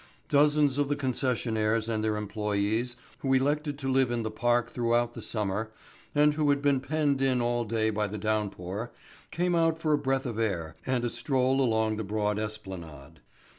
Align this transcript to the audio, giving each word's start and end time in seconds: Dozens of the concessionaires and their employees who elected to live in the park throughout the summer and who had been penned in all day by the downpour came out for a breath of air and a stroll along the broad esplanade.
Dozens 0.29 0.79
of 0.79 0.89
the 0.89 0.95
concessionaires 0.95 1.87
and 1.87 2.03
their 2.03 2.17
employees 2.17 2.95
who 3.19 3.33
elected 3.35 3.77
to 3.77 3.87
live 3.91 4.09
in 4.09 4.23
the 4.23 4.31
park 4.31 4.71
throughout 4.71 5.13
the 5.13 5.21
summer 5.21 5.71
and 6.15 6.33
who 6.33 6.49
had 6.49 6.59
been 6.59 6.79
penned 6.79 7.21
in 7.21 7.39
all 7.39 7.65
day 7.65 7.91
by 7.91 8.07
the 8.07 8.17
downpour 8.17 8.91
came 9.29 9.53
out 9.53 9.77
for 9.77 9.93
a 9.93 9.99
breath 9.99 10.25
of 10.25 10.39
air 10.39 10.75
and 10.87 11.05
a 11.05 11.09
stroll 11.11 11.61
along 11.61 11.97
the 11.97 12.03
broad 12.03 12.39
esplanade. 12.39 13.19